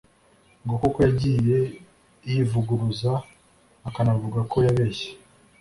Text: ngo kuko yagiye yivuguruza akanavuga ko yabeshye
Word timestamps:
ngo 0.63 0.75
kuko 0.81 0.97
yagiye 1.07 1.57
yivuguruza 2.29 3.11
akanavuga 3.87 4.39
ko 4.51 4.57
yabeshye 4.65 5.09